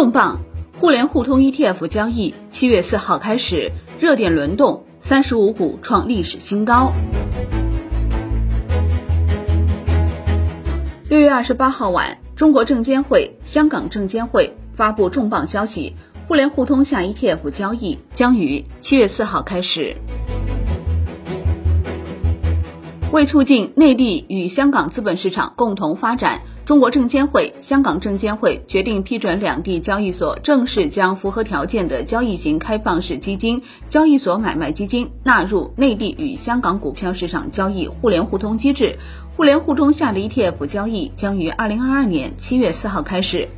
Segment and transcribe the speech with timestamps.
[0.00, 0.40] 重磅，
[0.78, 6.94] 互联互通 ETF 交易七月四号开始，热点轮动，三十五股创历史新高。
[11.06, 15.94] 六月二十八号晚，中国证监会、香港证监会发布重磅消息，
[16.26, 19.98] 互联互通下 ETF 交易将于七月四号开始。
[23.12, 26.40] 为促进内地与香港资本市场共同发展，
[26.70, 38.96] 中国证监会、香港证监会决定批准两地交易所正式将符合条件的交易型开放式基金、交易所买卖基金纳入内地与香港股票市场交易互联互通机制。
[39.36, 43.48] 互联互通下的 ETF 交易将于二零二二年七月四号开始。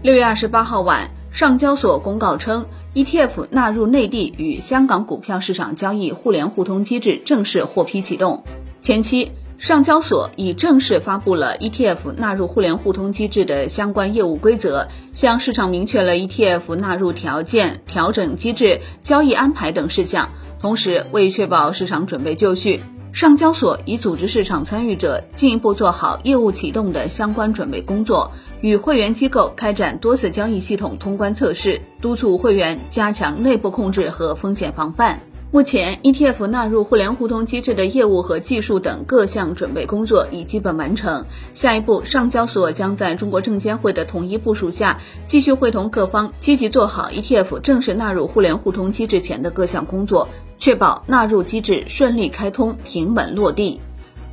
[0.00, 2.64] 六月二十八号晚，上交所公告称
[2.94, 8.44] ，ETF 纳入内地与香港股票市场交易互联互通机制正式获批启动。
[8.80, 9.30] 前期，
[9.62, 20.30] 上交所已正式发布了 ETF 纳入互联互通机制的相关业务规则，向市场明确了 ETF 纳入条件、调整机制、交易安排等事项。
[20.60, 35.20] 同时，为确保市场准备就绪，上交所已组织市场参与者进一步做好业务启动的相关准备工作，与会员机构开展多次交易系统通关测试，督促会员加强内部控制和风险防范。
[35.54, 41.26] 目前，ETF 纳入互联互通机制的业务和技术等各项准备工作已基本完成。
[41.52, 53.78] 下一步，上交所将在中国证监会的统一部署下，继续会同各方积极做好 ETF 正式纳入互联互通机制前的各项工作，确保纳入机制顺利开通、平稳落地。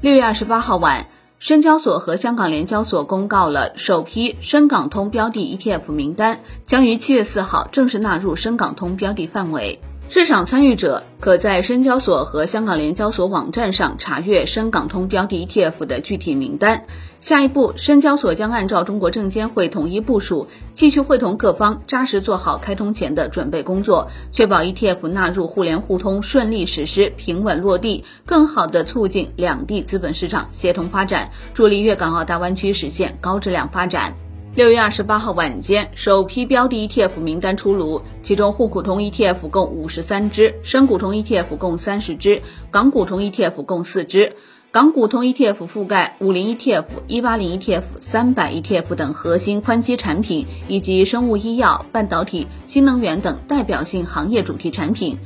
[0.00, 1.08] 六月二十八号晚，
[1.40, 9.80] 深交所和香港联交所公告了首批深港通标的 ETF 名单，将于七月四号正式纳入深港通标的范围。
[10.10, 16.86] 市场参与者可在深交所和香港联交所网站上查阅深港通标的 ETF 的具体名单。
[17.18, 34.14] 下一步，深交所将按照中国证监会统一部署，继续会同各方扎实做好开通前的准备工作，确保 ETF 纳入互联互通顺利实施、平稳落地，更好地促进两地资本市场协同发展，助力粤港澳大湾区实现高质量发展。
[34.54, 44.34] 六月二十八号晚间，首批标的 ETF 名单出炉，其中沪股通 ETF 共五十三只，深股通 ETF 共三十只，港股通 ETF 共四只。
[44.70, 55.18] 港股通 ETF 覆盖五零 ETF、一八零 ETF、三百 ETF 等核心宽基产品，以及生物医药、半导体、新能源等代表性行业主题产品。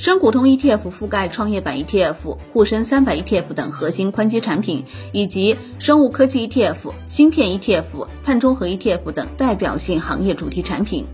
[0.00, 11.04] 深股通 ETF 覆盖创业板 ETF、沪深三百 ETF 等核心宽基产品，以及生物科技 ETF、芯片 ETF、碳中和 ETF 等代表性行业主题产品。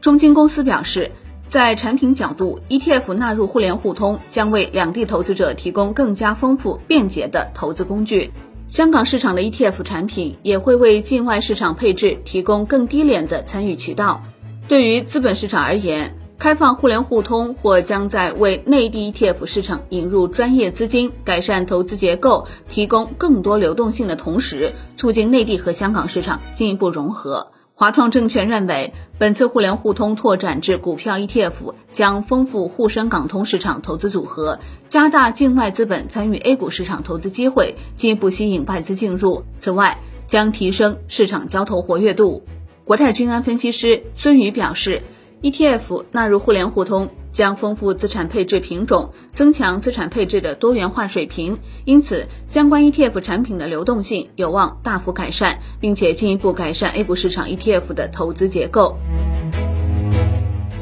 [0.00, 1.10] 中金公司表示，
[1.44, 8.30] 在产品角度，ETF 纳入互联互通将为两地投资者提供更加丰富便捷的投资工具。
[8.68, 14.22] 香港市场的 ETF 产品也会为境外市场配置提供更低廉的参与渠道。
[14.68, 27.52] 对于资本市场而言，开放互联互通或将在为内地 ETF 市场引入专业资金、改善投资结构、提供更多流动性的同时，促进内地和香港市场进一步融合。
[27.74, 39.42] 华创证券认为，本次互联互通拓展至股票 ETF，将丰富沪深港通市场投资组合，加大境外资本参与 A 股市场投资机会，进一步吸引外资进入。
[39.56, 42.42] 此外，将提升市场交投活跃度。
[42.84, 45.00] 国泰君安分析师孙宇表示。
[45.46, 58.96] ETF 纳入互联互通，将丰富资产配置品种，增强资产配置的多元化水平，因此相关 ETF 产品的流动性有望大幅改善，并且进一步改善 A 股市场 ETF 的投资结构。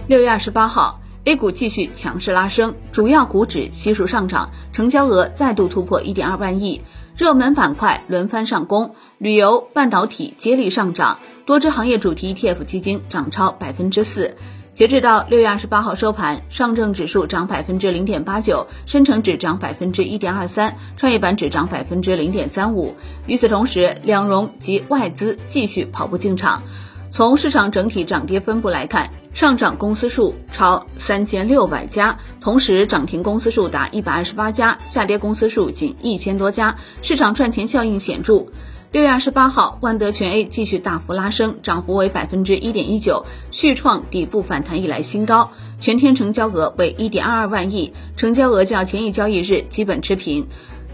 [0.08, 6.80] 六月二十八号，A 股继续强势拉升，主要股指悉数上涨，成交额再度突破一点二万亿，
[7.16, 11.20] 热门板块轮番上攻，旅游、半导体接力上涨。
[11.46, 14.36] 多只行业主题 ETF 基金涨超百分之四。
[14.72, 22.96] 截止到六月二十八号收盘，上证指数涨百分之零点八九，深成指涨百分之一点二三，创业板指涨百分之零点三五。
[23.28, 26.64] 与此同时，两融及外资继续跑步进场。
[27.12, 38.46] 从市场整体涨跌分布来看，上涨公司数超三千六百家，同时涨停公司数达一百二十八家，下跌公司数仅一千多家，市场赚钱效应显著。
[38.92, 45.50] 六月二十八号，万德全 A 继续大幅拉升，涨幅为百分之一点一九，续创底部反弹以来新高。
[45.80, 50.46] 全天成交额为一点二二万亿，成交额较前一交易日基本持平。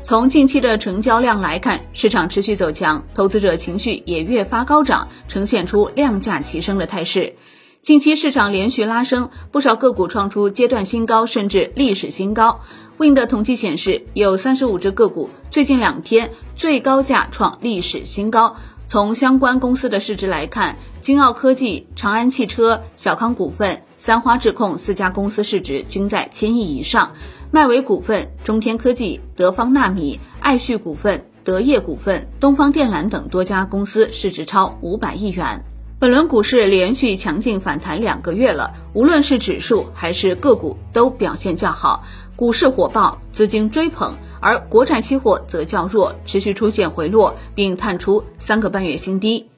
[0.02, 7.34] 从近期的成交量来看，市场持续走强，投资者情绪也越发高涨，呈现出量价齐升的态势。
[7.82, 12.60] 近期市场连续拉升，不少个股创出阶段新高，甚至历史新高。
[12.98, 18.56] Win 的统计显示，有三十五只个股最近两天最高价创历史新高。
[18.86, 27.14] 从相关公司的市值来看，金奥科技、长安汽车、小康股份、三花智控四家公司市值均在千亿以上，
[27.50, 35.64] 迈维股份、中天科技、德方纳米、爱旭股份、德业股份、东方电缆等多家公司市值超五百亿元。
[36.00, 42.05] 本轮股市连续强劲反弹两个月了，无论是指数还是个股都表现较好，
[42.37, 44.14] 股市火爆，资金追捧。
[44.41, 49.50] 而国债期货则较弱，持续出现回落，并探出三个半月新低。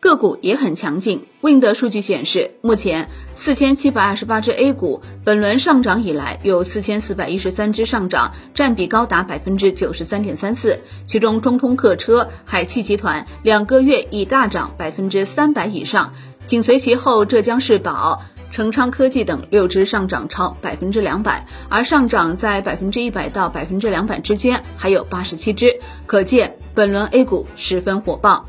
[0.00, 1.26] 个股也很强劲。
[1.42, 10.80] Wind 数据显示，目前四千七百二十八只 A 股，本轮上涨以来有四千四百一十三只上涨，占比高达百分之九十三点三四。
[11.04, 16.12] 其中，中通客车、海汽集团两个月已大涨百分之三百以上，
[16.44, 18.22] 紧随其后浙江世宝。
[18.50, 28.48] 成昌科技等六只上涨超百分之两百，而上涨在百分之一百到百分之两百之间还有八十七只，可见本轮 A 股十分火爆。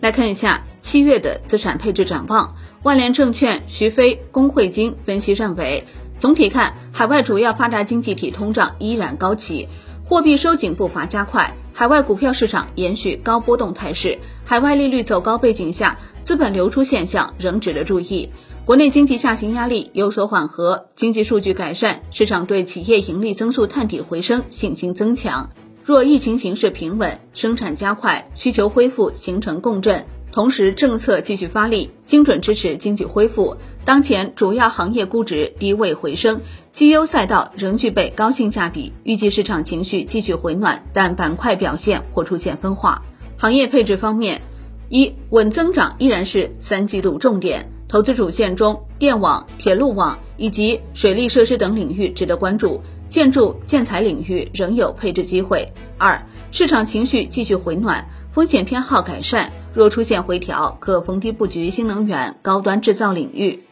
[0.00, 5.86] 来看一下七月的资产配置展望，万联证券徐飞、龚慧晶分析认为，
[6.18, 9.68] 总体看海外主要发达经济体通胀依然高企，
[10.04, 18.28] 货币收紧步伐加快，海外股票市场延续高波动态势，海外利率走高背景下，资本流出现象仍值得注意。
[18.64, 25.50] 国内经济下行压力有所缓和，经济数据改善，市场对企业盈利增速探底回升信心增强。
[25.84, 33.58] 若疫情形势平稳，生产加快，需求恢复形成共振，同时政策继续发力，精准支持经济恢复。
[33.84, 36.40] 当前主要行业估值低位回升，
[36.70, 43.02] 绩优赛道仍具备高性价比，预计市场情绪继续回暖，但板块表现或出现分化。
[43.36, 44.40] 行业配置方面，
[44.88, 47.68] 一稳增长依然是三季度重点。
[47.86, 55.70] 投资主线中，电网、铁路网以及水利设施等领域值得关注，建筑建材领域仍有配置机会。
[55.98, 63.64] 二、市场情绪继续回暖，风险偏好改善，若出现回调，可逢低布局新能源、高端制造领域。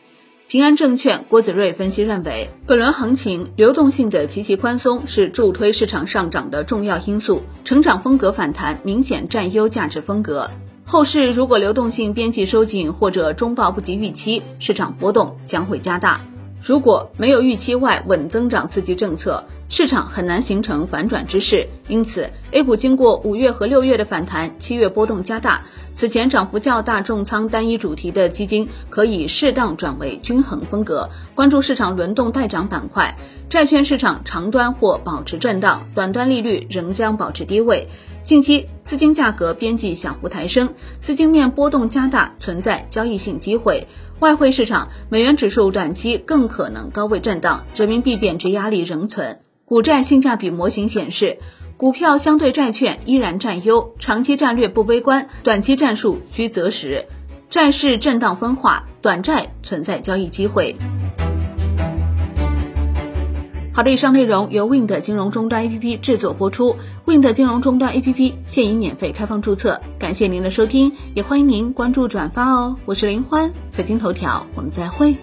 [0.49, 10.51] 平安证券郭子睿分析认为，本轮行情流动性的极其宽松是助推市场上涨的重要因素，成长风格反弹明显占优价值风格。
[10.85, 16.21] 后市如果流动性边际收紧或者中报不及预期，市场波动将会加大。
[16.63, 21.67] 如果没有预期外稳增长刺激政策，市场很难形成反转之势。
[21.89, 25.63] 因此，A 股经过五月和六月的反弹，七月波动加大。
[25.95, 33.17] 此前涨幅较大、重仓单一主题的基金可以适当转为均衡风格，关注市场轮动待涨板块。
[33.49, 37.89] 债券市场长端或保持震荡，短端利率仍将保持低位。
[38.23, 43.89] 近期资金价格边际小幅抬升，资金面波动加大，存在交易性机会。
[44.21, 49.41] 外汇市场，美元指数短期更可能高位震荡，人民币贬值压力仍存。
[49.65, 51.39] 股债性价比模型显示，
[51.79, 57.07] 股票相对债券依然占优，长期战略不悲观，短期战术需择时。
[57.49, 60.77] 债市震荡分化，短债存在交易机会。
[63.73, 66.77] 好的，以上内容由 Wind 金融终端 APP 制作播出。
[67.07, 72.77] Wind 金融终端 APP 现已免费开放注册，感谢您的收听，也欢迎您关注转发哦。
[72.85, 75.17] 我是林欢，财经头条，我们再会。